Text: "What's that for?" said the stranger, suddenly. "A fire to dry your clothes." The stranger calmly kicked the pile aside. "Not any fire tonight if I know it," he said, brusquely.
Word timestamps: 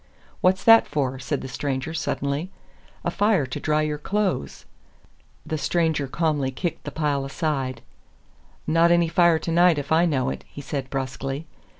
"What's 0.41 0.63
that 0.63 0.87
for?" 0.87 1.19
said 1.19 1.41
the 1.41 1.47
stranger, 1.47 1.93
suddenly. 1.93 2.49
"A 3.05 3.11
fire 3.11 3.45
to 3.45 3.59
dry 3.59 3.83
your 3.83 3.99
clothes." 3.99 4.65
The 5.45 5.59
stranger 5.59 6.07
calmly 6.07 6.49
kicked 6.49 6.85
the 6.85 6.91
pile 6.91 7.23
aside. 7.23 7.83
"Not 8.65 8.89
any 8.89 9.09
fire 9.09 9.37
tonight 9.37 9.77
if 9.77 9.91
I 9.91 10.07
know 10.07 10.31
it," 10.31 10.43
he 10.47 10.59
said, 10.59 10.89
brusquely. 10.89 11.45